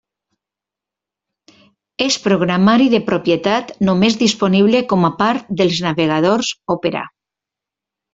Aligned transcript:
És 2.05 2.15
programari 2.23 2.87
de 2.93 3.01
propietat 3.09 3.71
només 3.89 4.17
disponible 4.25 4.81
com 4.95 5.05
a 5.11 5.15
part 5.23 5.53
dels 5.61 5.83
navegadors 5.89 6.51
Opera. 6.79 7.05